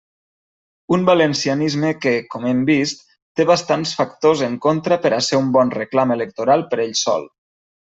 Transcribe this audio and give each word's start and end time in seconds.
Un 0.95 1.03
valencianisme 1.09 1.91
que, 2.05 2.13
com 2.35 2.47
hem 2.53 2.63
vist, 2.69 3.05
té 3.41 3.47
bastants 3.51 3.93
factors 4.01 4.43
en 4.49 4.57
contra 4.67 4.99
per 5.07 5.15
a 5.19 5.23
ser 5.29 5.43
un 5.45 5.55
bon 5.59 5.77
reclam 5.77 6.17
electoral 6.19 6.69
per 6.75 6.83
ell 6.89 6.99
sol. 7.07 7.33